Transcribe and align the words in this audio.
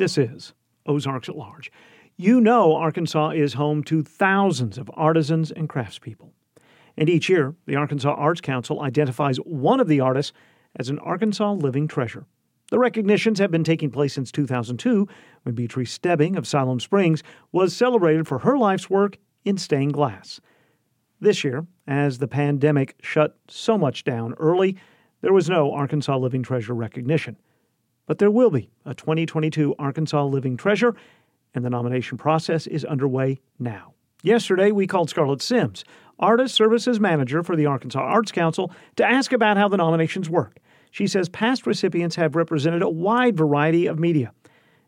This 0.00 0.16
is 0.16 0.54
Ozarks 0.86 1.28
at 1.28 1.36
Large. 1.36 1.70
You 2.16 2.40
know 2.40 2.74
Arkansas 2.74 3.32
is 3.32 3.52
home 3.52 3.84
to 3.84 4.02
thousands 4.02 4.78
of 4.78 4.90
artisans 4.94 5.50
and 5.50 5.68
craftspeople. 5.68 6.30
And 6.96 7.10
each 7.10 7.28
year, 7.28 7.54
the 7.66 7.76
Arkansas 7.76 8.14
Arts 8.14 8.40
Council 8.40 8.80
identifies 8.80 9.36
one 9.36 9.78
of 9.78 9.88
the 9.88 10.00
artists 10.00 10.32
as 10.76 10.88
an 10.88 10.98
Arkansas 11.00 11.52
living 11.52 11.86
treasure. 11.86 12.24
The 12.70 12.78
recognitions 12.78 13.38
have 13.40 13.50
been 13.50 13.62
taking 13.62 13.90
place 13.90 14.14
since 14.14 14.32
2002 14.32 15.06
when 15.42 15.54
Beatrice 15.54 15.92
Stebbing 15.92 16.34
of 16.34 16.46
Siloam 16.46 16.80
Springs 16.80 17.22
was 17.52 17.76
celebrated 17.76 18.26
for 18.26 18.38
her 18.38 18.56
life's 18.56 18.88
work 18.88 19.18
in 19.44 19.58
stained 19.58 19.92
glass. 19.92 20.40
This 21.20 21.44
year, 21.44 21.66
as 21.86 22.16
the 22.16 22.26
pandemic 22.26 22.96
shut 23.02 23.36
so 23.48 23.76
much 23.76 24.04
down 24.04 24.32
early, 24.38 24.78
there 25.20 25.34
was 25.34 25.50
no 25.50 25.72
Arkansas 25.72 26.16
Living 26.16 26.42
Treasure 26.42 26.74
recognition. 26.74 27.36
But 28.10 28.18
there 28.18 28.28
will 28.28 28.50
be 28.50 28.68
a 28.84 28.92
2022 28.92 29.76
Arkansas 29.78 30.24
Living 30.24 30.56
Treasure, 30.56 30.96
and 31.54 31.64
the 31.64 31.70
nomination 31.70 32.18
process 32.18 32.66
is 32.66 32.84
underway 32.84 33.38
now. 33.56 33.94
Yesterday, 34.24 34.72
we 34.72 34.88
called 34.88 35.08
Scarlet 35.08 35.40
Sims, 35.40 35.84
Artist 36.18 36.56
Services 36.56 36.98
Manager 36.98 37.44
for 37.44 37.54
the 37.54 37.66
Arkansas 37.66 38.00
Arts 38.00 38.32
Council, 38.32 38.72
to 38.96 39.08
ask 39.08 39.32
about 39.32 39.58
how 39.58 39.68
the 39.68 39.76
nominations 39.76 40.28
work. 40.28 40.56
She 40.90 41.06
says 41.06 41.28
past 41.28 41.68
recipients 41.68 42.16
have 42.16 42.34
represented 42.34 42.82
a 42.82 42.90
wide 42.90 43.36
variety 43.36 43.86
of 43.86 44.00
media, 44.00 44.32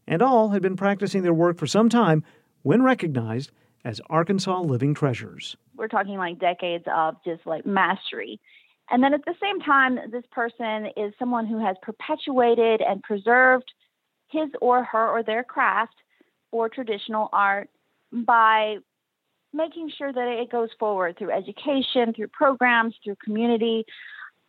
and 0.08 0.20
all 0.20 0.48
had 0.48 0.60
been 0.60 0.74
practicing 0.74 1.22
their 1.22 1.32
work 1.32 1.58
for 1.58 1.68
some 1.68 1.88
time 1.88 2.24
when 2.62 2.82
recognized 2.82 3.52
as 3.84 4.00
Arkansas 4.10 4.62
Living 4.62 4.94
Treasures. 4.94 5.56
We're 5.76 5.86
talking 5.86 6.18
like 6.18 6.40
decades 6.40 6.86
of 6.92 7.14
just 7.24 7.46
like 7.46 7.64
mastery. 7.64 8.40
And 8.92 9.02
then 9.02 9.14
at 9.14 9.24
the 9.24 9.34
same 9.40 9.58
time, 9.60 9.98
this 10.10 10.24
person 10.30 10.86
is 10.96 11.14
someone 11.18 11.46
who 11.46 11.58
has 11.58 11.76
perpetuated 11.82 12.82
and 12.82 13.02
preserved 13.02 13.72
his 14.28 14.50
or 14.60 14.84
her 14.84 15.08
or 15.08 15.22
their 15.22 15.42
craft 15.42 15.94
or 16.50 16.68
traditional 16.68 17.30
art 17.32 17.70
by 18.12 18.76
making 19.54 19.90
sure 19.96 20.12
that 20.12 20.28
it 20.28 20.52
goes 20.52 20.68
forward 20.78 21.18
through 21.18 21.30
education, 21.30 22.12
through 22.14 22.28
programs, 22.28 22.94
through 23.02 23.16
community, 23.24 23.84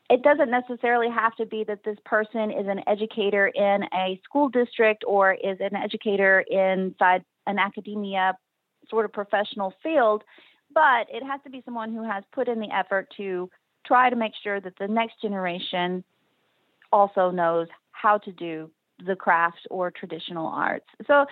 it 0.09 0.21
doesn't 0.21 0.51
necessarily 0.51 1.09
have 1.09 1.35
to 1.37 1.45
be 1.45 1.63
that 1.63 1.83
this 1.83 1.97
person 2.05 2.51
is 2.51 2.67
an 2.67 2.81
educator 2.87 3.47
in 3.47 3.83
a 3.93 4.19
school 4.23 4.49
district 4.49 5.03
or 5.07 5.33
is 5.33 5.57
an 5.59 5.75
educator 5.75 6.41
inside 6.41 7.23
an 7.47 7.57
academia 7.57 8.37
sort 8.89 9.05
of 9.05 9.13
professional 9.13 9.73
field, 9.81 10.23
but 10.73 11.07
it 11.09 11.23
has 11.23 11.39
to 11.43 11.49
be 11.49 11.61
someone 11.63 11.93
who 11.93 12.03
has 12.03 12.23
put 12.33 12.47
in 12.47 12.59
the 12.59 12.69
effort 12.75 13.07
to 13.15 13.49
try 13.85 14.09
to 14.09 14.15
make 14.15 14.33
sure 14.43 14.59
that 14.59 14.73
the 14.79 14.87
next 14.87 15.21
generation 15.21 16.03
also 16.91 17.31
knows 17.31 17.67
how 17.91 18.17
to 18.19 18.31
do 18.31 18.69
the 19.05 19.15
crafts 19.15 19.61
or 19.69 19.91
traditional 19.91 20.47
arts. 20.47 20.85
So 21.07 21.25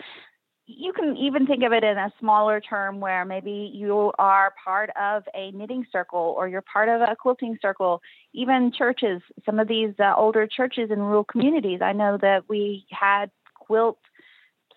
you 0.67 0.93
can 0.93 1.17
even 1.17 1.45
think 1.45 1.63
of 1.63 1.73
it 1.73 1.83
in 1.83 1.97
a 1.97 2.11
smaller 2.19 2.59
term 2.59 2.99
where 2.99 3.25
maybe 3.25 3.71
you 3.73 4.11
are 4.17 4.53
part 4.63 4.89
of 4.99 5.23
a 5.33 5.51
knitting 5.51 5.85
circle 5.91 6.33
or 6.37 6.47
you're 6.47 6.61
part 6.61 6.87
of 6.87 7.01
a 7.01 7.15
quilting 7.15 7.57
circle 7.61 8.01
even 8.33 8.71
churches 8.71 9.21
some 9.45 9.59
of 9.59 9.67
these 9.67 9.93
uh, 9.99 10.13
older 10.15 10.47
churches 10.47 10.89
in 10.91 10.99
rural 10.99 11.23
communities 11.23 11.79
i 11.81 11.91
know 11.91 12.17
that 12.21 12.47
we 12.47 12.85
had 12.89 13.29
quilt 13.55 13.97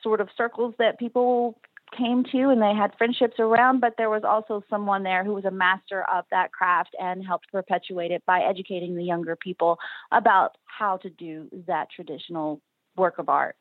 sort 0.03 0.21
of 0.21 0.29
circles 0.37 0.75
that 0.79 0.99
people 0.99 1.59
came 1.97 2.25
to 2.25 2.51
and 2.51 2.61
they 2.61 2.75
had 2.75 2.93
friendships 2.99 3.37
around 3.39 3.81
but 3.81 3.95
there 3.97 4.11
was 4.11 4.23
also 4.25 4.63
someone 4.69 5.03
there 5.03 5.25
who 5.25 5.35
was 5.35 5.45
a 5.45 5.51
master 5.51 6.05
of 6.13 6.25
that 6.31 6.53
craft 6.53 6.95
and 7.01 7.25
helped 7.25 7.51
perpetuate 7.51 8.11
it 8.11 8.23
by 8.27 8.41
educating 8.41 8.97
the 8.97 9.05
younger 9.05 9.37
people 9.37 9.79
about 10.13 10.57
how 10.65 10.97
to 10.97 11.11
do 11.11 11.49
that 11.67 11.89
traditional 11.91 12.61
work 12.97 13.19
of 13.19 13.29
art 13.29 13.57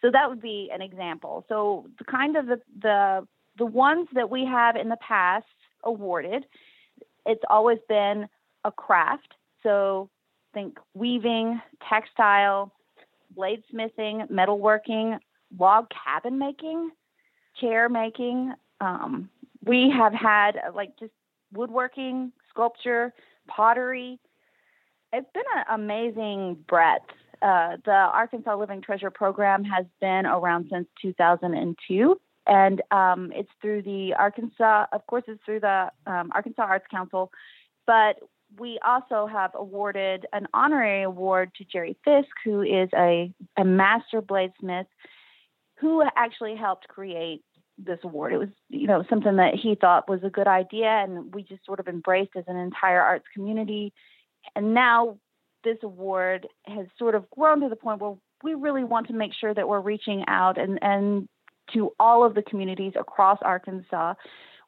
so 0.00 0.10
that 0.10 0.28
would 0.28 0.40
be 0.40 0.70
an 0.72 0.80
example. 0.80 1.44
So 1.48 1.86
the 1.98 2.04
kind 2.04 2.36
of 2.36 2.46
the 2.46 2.60
the, 2.80 3.26
the 3.58 3.66
ones 3.66 4.08
that 4.14 4.30
we 4.30 4.44
have 4.46 4.76
in 4.76 4.88
the 4.88 4.96
past 4.96 5.46
awarded, 5.84 6.46
it's 7.26 7.42
always 7.48 7.78
been 7.88 8.28
a 8.64 8.72
craft. 8.72 9.34
So 9.62 10.08
think 10.54 10.78
weaving, 10.94 11.60
textile, 11.88 12.72
bladesmithing, 13.36 14.30
metalworking, 14.30 15.18
log 15.58 15.86
cabin 15.90 16.38
making, 16.38 16.90
chair 17.60 17.88
making. 17.88 18.52
Um, 18.80 19.28
we 19.64 19.90
have 19.90 20.12
had 20.12 20.56
uh, 20.56 20.72
like 20.74 20.98
just 20.98 21.12
woodworking, 21.52 22.32
sculpture, 22.50 23.12
pottery. 23.46 24.18
It's 25.12 25.28
been 25.32 25.44
an 25.56 25.64
amazing 25.68 26.64
breadth 26.68 27.06
uh, 27.42 27.76
the 27.84 27.90
Arkansas 27.90 28.54
Living 28.54 28.82
Treasure 28.82 29.10
program 29.10 29.64
has 29.64 29.86
been 30.00 30.26
around 30.26 30.68
since 30.70 30.86
2002. 31.00 32.20
And 32.46 32.82
um, 32.90 33.32
it's 33.34 33.50
through 33.62 33.82
the 33.82 34.14
Arkansas, 34.18 34.86
of 34.92 35.06
course, 35.06 35.24
it's 35.28 35.42
through 35.44 35.60
the 35.60 35.90
um, 36.06 36.30
Arkansas 36.34 36.62
Arts 36.62 36.86
Council, 36.90 37.30
but 37.86 38.16
we 38.58 38.80
also 38.84 39.26
have 39.26 39.52
awarded 39.54 40.26
an 40.32 40.48
honorary 40.52 41.02
award 41.02 41.52
to 41.56 41.64
Jerry 41.64 41.96
Fisk, 42.04 42.30
who 42.44 42.62
is 42.62 42.88
a, 42.96 43.32
a 43.56 43.64
master 43.64 44.20
bladesmith 44.20 44.86
who 45.80 46.04
actually 46.16 46.56
helped 46.56 46.88
create 46.88 47.42
this 47.78 47.98
award. 48.04 48.32
It 48.32 48.38
was, 48.38 48.48
you 48.68 48.86
know, 48.86 49.04
something 49.08 49.36
that 49.36 49.54
he 49.54 49.74
thought 49.74 50.08
was 50.08 50.20
a 50.22 50.30
good 50.30 50.46
idea, 50.46 50.88
and 50.88 51.34
we 51.34 51.42
just 51.42 51.64
sort 51.64 51.80
of 51.80 51.88
embraced 51.88 52.32
as 52.36 52.44
an 52.46 52.56
entire 52.56 53.00
arts 53.00 53.24
community. 53.34 53.92
And 54.54 54.74
now 54.74 55.18
this 55.64 55.78
award 55.82 56.46
has 56.66 56.86
sort 56.98 57.14
of 57.14 57.28
grown 57.30 57.60
to 57.60 57.68
the 57.68 57.76
point 57.76 58.00
where 58.00 58.14
we 58.42 58.54
really 58.54 58.84
want 58.84 59.08
to 59.08 59.14
make 59.14 59.32
sure 59.38 59.54
that 59.54 59.68
we're 59.68 59.80
reaching 59.80 60.24
out 60.26 60.58
and, 60.58 60.78
and 60.82 61.28
to 61.72 61.92
all 61.98 62.24
of 62.24 62.34
the 62.34 62.42
communities 62.42 62.92
across 62.98 63.38
Arkansas, 63.42 64.14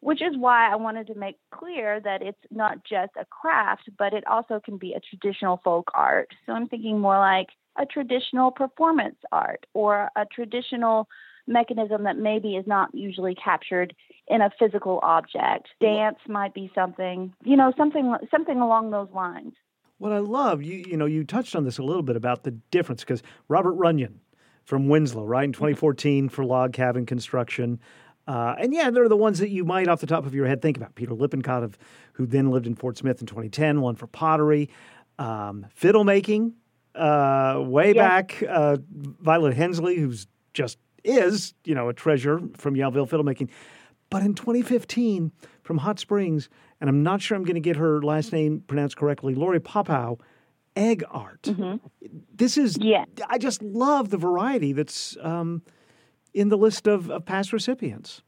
which 0.00 0.22
is 0.22 0.36
why 0.36 0.70
I 0.70 0.76
wanted 0.76 1.06
to 1.08 1.14
make 1.14 1.36
clear 1.54 2.00
that 2.00 2.22
it's 2.22 2.38
not 2.50 2.84
just 2.84 3.12
a 3.18 3.24
craft, 3.26 3.90
but 3.98 4.12
it 4.12 4.26
also 4.26 4.60
can 4.64 4.76
be 4.76 4.94
a 4.94 5.00
traditional 5.00 5.60
folk 5.64 5.90
art. 5.94 6.28
So 6.44 6.52
I'm 6.52 6.68
thinking 6.68 6.98
more 6.98 7.18
like 7.18 7.48
a 7.78 7.86
traditional 7.86 8.50
performance 8.50 9.16
art 9.30 9.66
or 9.74 10.10
a 10.16 10.26
traditional 10.26 11.08
mechanism 11.46 12.04
that 12.04 12.16
maybe 12.16 12.56
is 12.56 12.66
not 12.66 12.94
usually 12.94 13.34
captured 13.34 13.94
in 14.28 14.40
a 14.40 14.50
physical 14.58 15.00
object. 15.02 15.68
Dance 15.80 16.18
might 16.28 16.54
be 16.54 16.70
something, 16.74 17.34
you 17.44 17.56
know, 17.56 17.72
something 17.76 18.14
something 18.30 18.58
along 18.58 18.90
those 18.90 19.08
lines. 19.12 19.54
What 19.98 20.12
I 20.12 20.18
love, 20.18 20.62
you 20.62 20.84
you 20.86 20.96
know, 20.96 21.06
you 21.06 21.24
touched 21.24 21.56
on 21.56 21.64
this 21.64 21.78
a 21.78 21.82
little 21.82 22.02
bit 22.02 22.16
about 22.16 22.44
the 22.44 22.52
difference 22.70 23.02
because 23.02 23.22
Robert 23.48 23.72
Runyon 23.72 24.20
from 24.64 24.88
Winslow, 24.88 25.24
right, 25.24 25.44
in 25.44 25.52
2014 25.52 26.28
for 26.28 26.44
log 26.44 26.72
cabin 26.72 27.06
construction. 27.06 27.80
Uh, 28.26 28.54
and 28.58 28.72
yeah, 28.72 28.90
they're 28.90 29.08
the 29.08 29.16
ones 29.16 29.40
that 29.40 29.50
you 29.50 29.64
might, 29.64 29.88
off 29.88 30.00
the 30.00 30.06
top 30.06 30.24
of 30.24 30.34
your 30.34 30.46
head, 30.46 30.62
think 30.62 30.76
about. 30.76 30.94
Peter 30.94 31.12
Lippincott, 31.12 31.64
of, 31.64 31.76
who 32.12 32.26
then 32.26 32.50
lived 32.50 32.66
in 32.66 32.74
Fort 32.76 32.96
Smith 32.96 33.20
in 33.20 33.26
2010, 33.26 33.80
one 33.80 33.96
for 33.96 34.06
pottery, 34.06 34.70
um, 35.18 35.66
fiddle 35.74 36.04
making, 36.04 36.54
uh, 36.94 37.62
way 37.64 37.94
yes. 37.94 37.96
back. 37.96 38.42
Uh, 38.48 38.76
Violet 38.90 39.54
Hensley, 39.54 39.96
who's 39.96 40.26
just 40.54 40.78
is, 41.04 41.54
you 41.64 41.74
know, 41.74 41.88
a 41.88 41.94
treasure 41.94 42.40
from 42.56 42.74
Yellville 42.74 43.08
fiddle 43.08 43.24
making. 43.24 43.50
But 44.10 44.22
in 44.22 44.34
2015, 44.34 45.32
from 45.62 45.78
Hot 45.78 45.98
Springs, 45.98 46.48
and 46.80 46.90
I'm 46.90 47.02
not 47.02 47.22
sure 47.22 47.36
I'm 47.36 47.44
going 47.44 47.54
to 47.54 47.60
get 47.60 47.76
her 47.76 48.02
last 48.02 48.32
name 48.32 48.62
pronounced 48.66 48.96
correctly, 48.96 49.34
Lori 49.34 49.60
Popow, 49.60 50.20
egg 50.76 51.04
art. 51.10 51.42
Mm-hmm. 51.42 51.76
This 52.34 52.58
is, 52.58 52.76
yeah. 52.78 53.04
I 53.28 53.38
just 53.38 53.62
love 53.62 54.10
the 54.10 54.18
variety 54.18 54.72
that's 54.72 55.16
um, 55.22 55.62
in 56.34 56.48
the 56.48 56.58
list 56.58 56.86
of, 56.86 57.10
of, 57.10 57.24
past 57.24 57.52
recipients. 57.52 58.22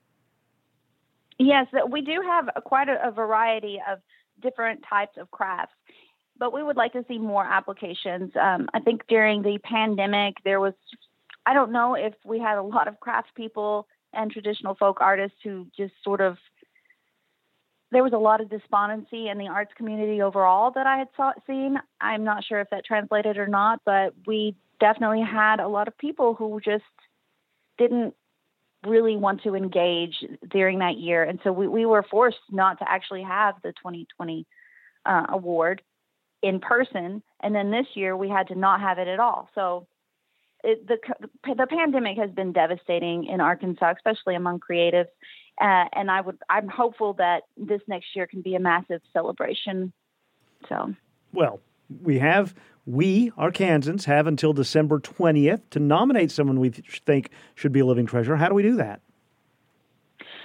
Yes, 1.39 1.67
we 1.91 2.01
do 2.01 2.23
have 2.25 2.49
quite 2.65 2.89
a, 2.89 3.09
a 3.09 3.11
variety 3.11 3.81
of 3.91 3.99
different 4.41 4.85
types 4.89 5.17
of 5.19 5.31
crafts 5.31 5.75
but 6.39 6.53
we 6.53 6.63
would 6.63 6.77
like 6.77 6.93
to 6.93 7.05
see 7.09 7.19
more 7.19 7.45
applications. 7.45 8.33
Um, 8.41 8.69
I 8.75 8.81
think 8.81 9.07
during 9.09 9.43
the 9.43 9.59
pandemic, 9.59 10.37
there 10.45 10.61
was, 10.61 10.75
I 11.47 11.55
don't 11.55 11.73
know 11.73 11.95
if 11.95 12.15
we 12.25 12.39
had 12.39 12.59
a 12.59 12.63
lot 12.63 12.89
of 12.89 12.97
craftspeople 13.01 13.85
and 14.13 14.31
traditional 14.31 14.75
folk 14.75 14.99
artists 15.01 15.39
who 15.43 15.67
just 15.77 15.93
sort 16.03 16.21
of 16.21 16.37
there 17.91 18.03
was 18.03 18.13
a 18.13 18.19
lot 18.19 18.41
of 18.41 18.51
despondency 18.51 19.29
in 19.29 19.39
the 19.39 19.47
arts 19.47 19.71
community 19.77 20.21
overall 20.21 20.73
that 20.73 20.87
I 20.87 20.99
had 20.99 21.09
saw, 21.17 21.33
seen. 21.47 21.77
I'm 22.01 22.25
not 22.25 22.45
sure 22.45 22.61
if 22.61 22.69
that 22.71 22.85
translated 22.85 23.39
or 23.39 23.47
not, 23.47 23.81
but 23.85 24.15
we 24.27 24.57
definitely 24.81 25.23
had 25.23 25.61
a 25.61 25.69
lot 25.69 25.87
of 25.87 25.97
people 25.97 26.35
who 26.35 26.61
just 26.65 26.83
didn't 27.79 28.15
really 28.85 29.17
want 29.17 29.43
to 29.45 29.55
engage 29.55 30.25
during 30.51 30.81
that 30.81 30.99
year. 30.99 31.23
And 31.23 31.39
so 31.45 31.53
we, 31.53 31.69
we 31.69 31.87
were 31.87 32.03
forced 32.03 32.39
not 32.51 32.81
to 32.81 32.91
actually 32.91 33.23
have 33.23 33.55
the 33.63 33.71
2020 33.73 34.45
uh, 35.07 35.27
award 35.29 35.81
in 36.45 36.61
person. 36.61 37.23
And 37.41 37.55
then 37.55 37.71
this 37.71 37.87
year 37.95 38.17
we 38.17 38.29
had 38.29 38.49
to 38.49 38.55
not 38.55 38.81
have 38.81 38.99
it 38.99 39.09
at 39.09 39.19
all. 39.19 39.49
So 39.55 39.87
it, 40.63 40.87
the, 40.87 40.99
the 41.45 41.67
pandemic 41.67 42.19
has 42.19 42.31
been 42.31 42.53
devastating 42.53 43.25
in 43.27 43.41
Arkansas, 43.41 43.95
especially 43.97 44.35
among 44.35 44.61
creatives. 44.61 45.09
Uh, 45.61 45.87
and 45.93 46.11
I 46.11 46.21
would, 46.21 46.39
I'm 46.51 46.69
hopeful 46.69 47.15
that 47.15 47.45
this 47.57 47.81
next 47.89 48.09
year 48.15 48.27
can 48.27 48.43
be 48.43 48.55
a 48.55 48.61
massive 48.61 49.01
celebration. 49.13 49.93
So, 50.69 50.95
well, 51.33 51.61
we 52.03 52.19
have 52.19 52.55
We, 52.87 53.31
Arkansans, 53.39 54.05
have 54.05 54.27
until 54.27 54.53
December 54.53 55.01
20th 55.01 55.63
to 55.71 55.79
nominate 55.79 56.31
someone 56.31 56.61
we 56.61 56.71
think 56.71 57.31
should 57.55 57.73
be 57.73 57.81
a 57.81 57.87
living 57.87 58.07
treasure. 58.07 58.37
How 58.37 58.49
do 58.49 58.55
we 58.55 58.63
do 58.63 58.77
that? 58.77 59.01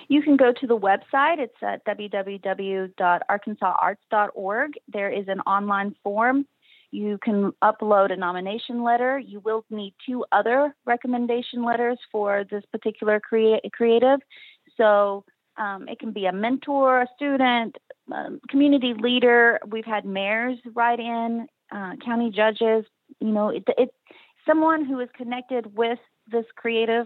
You 0.10 0.22
can 0.24 0.36
go 0.36 0.52
to 0.52 0.68
the 0.68 0.78
website. 0.78 1.38
It's 1.38 1.54
at 1.62 1.86
www.arkansasarts.org. 1.86 4.72
There 4.92 5.12
is 5.12 5.28
an 5.28 5.42
online 5.42 5.96
form. 6.04 6.48
You 6.92 7.20
can 7.24 7.52
upload 7.64 8.12
a 8.12 8.16
nomination 8.16 8.84
letter. 8.84 9.20
You 9.20 9.40
will 9.40 9.64
need 9.70 9.94
two 10.04 10.26
other 10.32 10.74
recommendation 10.86 11.64
letters 11.64 12.00
for 12.12 12.44
this 12.50 12.64
particular 12.72 13.20
crea- 13.20 13.62
creative. 13.72 14.20
So 14.76 15.24
um, 15.58 15.88
it 15.88 16.00
can 16.00 16.12
be 16.12 16.26
a 16.26 16.34
mentor, 16.34 17.04
a 17.04 17.08
student, 17.16 17.78
um, 18.12 18.42
community 18.50 18.96
leader. 18.98 19.60
We've 19.68 19.86
had 19.86 20.06
mayors 20.06 20.58
write 20.74 21.00
in, 21.00 21.46
uh, 21.72 21.98
county 22.04 22.32
judges. 22.32 22.86
You 23.20 23.32
know, 23.32 23.50
it, 23.50 23.66
it, 23.78 23.94
someone 24.48 24.86
who 24.86 25.00
is 25.00 25.10
connected 25.16 25.76
with 25.76 26.00
this 26.32 26.46
creative 26.56 27.06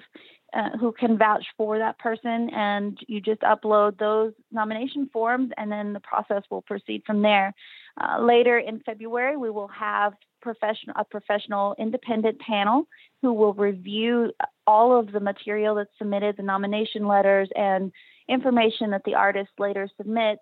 uh, 0.55 0.77
who 0.79 0.91
can 0.91 1.17
vouch 1.17 1.45
for 1.57 1.77
that 1.77 1.97
person 1.99 2.49
and 2.53 2.97
you 3.07 3.19
just 3.19 3.41
upload 3.41 3.97
those 3.97 4.33
nomination 4.51 5.09
forms 5.11 5.51
and 5.57 5.71
then 5.71 5.93
the 5.93 5.99
process 5.99 6.43
will 6.49 6.61
proceed 6.61 7.03
from 7.05 7.21
there. 7.21 7.53
Uh, 7.99 8.19
later 8.21 8.57
in 8.57 8.79
february 8.79 9.37
we 9.37 9.49
will 9.49 9.67
have 9.67 10.13
professional 10.41 10.95
a 10.97 11.03
professional 11.03 11.75
independent 11.77 12.39
panel 12.39 12.87
who 13.21 13.33
will 13.33 13.53
review 13.53 14.31
all 14.67 14.97
of 14.97 15.11
the 15.11 15.19
material 15.19 15.75
that's 15.75 15.89
submitted 15.97 16.35
the 16.37 16.43
nomination 16.43 17.07
letters 17.07 17.49
and 17.55 17.91
information 18.27 18.91
that 18.91 19.03
the 19.05 19.15
artist 19.15 19.51
later 19.57 19.87
submits 19.97 20.41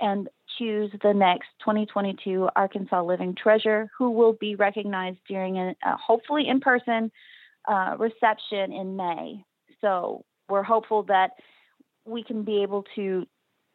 and 0.00 0.28
choose 0.58 0.90
the 1.02 1.14
next 1.14 1.48
2022 1.60 2.48
Arkansas 2.56 3.02
Living 3.02 3.34
Treasure, 3.34 3.90
who 3.96 4.10
will 4.10 4.32
be 4.32 4.56
recognized 4.56 5.18
during 5.28 5.58
a, 5.58 5.74
a 5.84 5.96
hopefully 5.96 6.48
in 6.48 6.60
person 6.60 7.10
uh, 7.68 7.96
reception 7.98 8.72
in 8.72 8.96
May. 8.96 9.44
So 9.80 10.24
we're 10.48 10.62
hopeful 10.62 11.04
that 11.04 11.30
we 12.04 12.22
can 12.22 12.42
be 12.42 12.62
able 12.62 12.84
to 12.96 13.26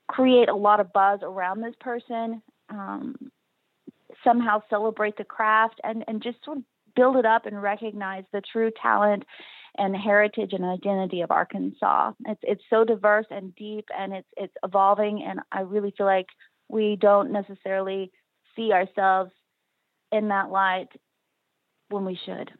create 0.08 0.50
a 0.50 0.56
lot 0.56 0.80
of 0.80 0.94
buzz 0.94 1.20
around 1.22 1.62
this 1.62 1.76
person, 1.80 2.42
um, 2.70 3.16
somehow 4.24 4.62
celebrate 4.70 5.18
the 5.18 5.24
craft, 5.24 5.80
and, 5.84 6.04
and 6.08 6.22
just 6.22 6.44
sort 6.44 6.58
of 6.58 6.64
build 6.96 7.18
it 7.18 7.26
up 7.26 7.46
and 7.46 7.62
recognize 7.62 8.24
the 8.34 8.42
true 8.52 8.72
talent 8.82 9.24
and 9.78 9.96
heritage 9.96 10.54
and 10.54 10.66
identity 10.66 11.22
of 11.22 11.32
Arkansas. 11.32 12.12
It's 12.26 12.42
it's 12.44 12.64
so 12.70 12.84
diverse 12.84 13.28
and 13.30 13.56
deep, 13.56 13.86
and 13.98 14.14
it's 14.14 14.28
it's 14.36 14.54
evolving, 14.64 15.24
and 15.24 15.40
I 15.52 15.62
really 15.62 15.94
feel 15.96 16.08
like 16.08 16.28
we 16.68 16.98
don't 17.00 17.32
necessarily 17.32 18.12
see 18.56 18.72
ourselves 18.72 19.32
in 20.12 20.30
that 20.30 20.50
light 20.50 20.88
when 21.90 22.06
we 22.06 22.20
should. 22.26 22.52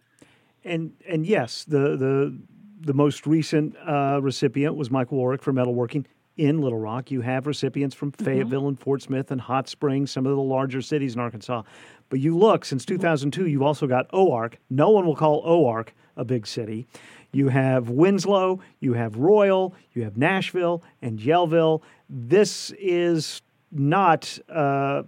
And 0.68 0.94
and 1.08 1.26
yes, 1.26 1.64
the 1.64 1.98
the 1.98 2.38
the 2.80 2.94
most 2.94 3.26
recent 3.26 3.76
uh, 3.88 4.20
recipient 4.22 4.76
was 4.76 4.92
Michael 4.92 5.18
Warwick 5.18 5.42
for 5.42 5.54
metalworking 5.54 6.06
in 6.38 6.62
Little 6.62 6.80
Rock. 6.80 7.10
You 7.10 7.22
have 7.22 7.48
recipients 7.48 7.96
from 7.96 8.12
mm-hmm. 8.12 8.26
Fayetteville 8.26 8.62
mm-hmm. 8.62 8.68
and 8.70 8.80
Fort 8.80 9.02
Smith 9.02 9.32
and 9.32 9.42
Hot 9.42 9.68
Springs, 9.68 10.12
some 10.12 10.26
of 10.26 10.36
the 10.36 10.42
larger 10.42 10.82
cities 10.82 11.16
in 11.16 11.20
Arkansas. 11.20 11.64
But 12.10 12.20
you 12.20 12.38
look, 12.38 12.64
since 12.66 12.86
mm-hmm. 12.86 12.96
2002, 12.96 13.48
you've 13.48 13.62
also 13.62 13.88
got 13.88 14.08
OARK. 14.14 14.60
No 14.70 14.90
one 14.90 15.06
will 15.06 15.16
call 15.16 15.42
OARK 15.44 15.94
a 16.16 16.24
big 16.24 16.48
city. 16.48 16.88
You 17.32 17.50
have 17.50 17.90
Winslow, 17.90 18.62
you 18.80 18.94
have 18.94 19.18
Royal, 19.18 19.76
you 19.94 20.04
have 20.04 20.18
Nashville 20.18 20.84
and 21.02 21.20
Yellville. 21.20 21.82
This 22.10 22.72
is 22.80 23.42
not 23.72 24.40
uh, 24.50 25.04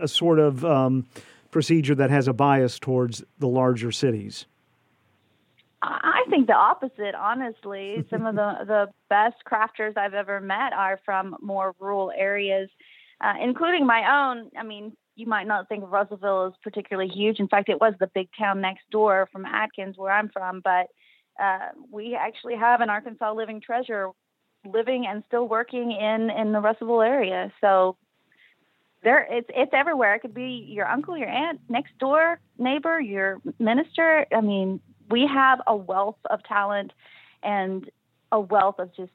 a 0.00 0.08
sort 0.08 0.38
of 0.38 0.64
um, 0.64 1.06
procedure 1.50 1.94
that 1.96 2.10
has 2.10 2.28
a 2.28 2.32
bias 2.32 2.78
towards 2.78 3.24
the 3.38 3.48
larger 3.48 3.90
cities. 3.90 4.46
I 6.28 6.30
think 6.30 6.46
the 6.46 6.54
opposite, 6.54 7.14
honestly. 7.14 8.04
Some 8.10 8.26
of 8.26 8.34
the, 8.34 8.52
the 8.66 8.86
best 9.08 9.36
crafters 9.50 9.96
I've 9.96 10.14
ever 10.14 10.40
met 10.40 10.72
are 10.74 11.00
from 11.04 11.36
more 11.40 11.74
rural 11.80 12.12
areas, 12.14 12.68
uh, 13.22 13.34
including 13.42 13.86
my 13.86 14.30
own. 14.30 14.50
I 14.58 14.62
mean, 14.62 14.94
you 15.16 15.26
might 15.26 15.46
not 15.46 15.68
think 15.68 15.84
of 15.84 15.90
Russellville 15.90 16.48
as 16.48 16.52
particularly 16.62 17.10
huge. 17.10 17.40
In 17.40 17.48
fact, 17.48 17.70
it 17.70 17.80
was 17.80 17.94
the 17.98 18.10
big 18.14 18.28
town 18.38 18.60
next 18.60 18.82
door 18.90 19.28
from 19.32 19.46
Atkins, 19.46 19.96
where 19.96 20.12
I'm 20.12 20.28
from. 20.28 20.60
But 20.62 20.88
uh, 21.42 21.70
we 21.90 22.14
actually 22.14 22.56
have 22.56 22.82
an 22.82 22.90
Arkansas 22.90 23.32
Living 23.32 23.60
Treasure 23.60 24.10
living 24.66 25.06
and 25.08 25.22
still 25.28 25.48
working 25.48 25.92
in 25.92 26.30
in 26.30 26.52
the 26.52 26.60
Russellville 26.60 27.00
area. 27.00 27.50
So 27.60 27.96
there, 29.02 29.26
it's 29.30 29.48
it's 29.54 29.72
everywhere. 29.72 30.14
It 30.16 30.20
could 30.20 30.34
be 30.34 30.66
your 30.68 30.86
uncle, 30.86 31.16
your 31.16 31.28
aunt, 31.28 31.60
next 31.68 31.96
door 31.98 32.38
neighbor, 32.58 33.00
your 33.00 33.40
minister. 33.58 34.26
I 34.36 34.40
mean, 34.40 34.80
we 35.10 35.26
have 35.26 35.60
a 35.66 35.76
wealth 35.76 36.18
of 36.30 36.42
talent 36.42 36.92
and 37.42 37.90
a 38.32 38.40
wealth 38.40 38.78
of 38.78 38.94
just 38.94 39.12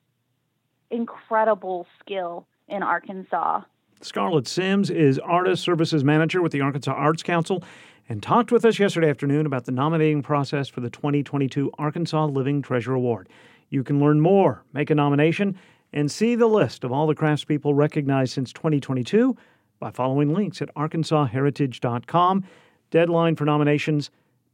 incredible 0.89 1.87
skill 1.99 2.45
in 2.67 2.83
Arkansas. 2.83 3.61
Scarlet 4.01 4.47
Sims 4.47 4.89
is 4.89 5.17
Artist 5.19 5.63
Services 5.63 6.03
Manager 6.03 6.41
with 6.41 6.51
the 6.51 6.61
Arkansas 6.61 6.91
Arts 6.91 7.23
Council 7.23 7.63
and 8.09 8.21
talked 8.21 8.51
with 8.51 8.65
us 8.65 8.79
yesterday 8.79 9.09
afternoon 9.09 9.45
about 9.45 9.65
the 9.65 9.71
nominating 9.71 10.21
process 10.21 10.67
for 10.67 10.81
the 10.81 10.89
2022 10.89 11.71
Arkansas 11.77 12.25
Living 12.25 12.61
Treasure 12.61 12.93
Award. 12.93 13.29
You 13.69 13.83
can 13.83 13.99
learn 13.99 14.19
more, 14.19 14.63
make 14.73 14.89
a 14.89 14.95
nomination, 14.95 15.57
and 15.93 16.11
see 16.11 16.35
the 16.35 16.47
list 16.47 16.83
of 16.83 16.91
all 16.91 17.07
the 17.07 17.15
craftspeople 17.15 17.75
recognized 17.75 18.33
since 18.33 18.51
2022 18.51 19.37
by 19.79 19.91
following 19.91 20.33
links 20.33 20.61
at 20.61 20.73
arkansasheritage.com. 20.75 22.43
Deadline 22.91 23.35
for 23.35 23.45
nominations 23.45 24.11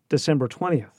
December 0.09 0.47
20th. 0.47 0.99